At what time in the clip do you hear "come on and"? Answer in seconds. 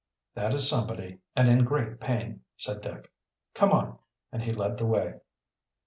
3.53-4.41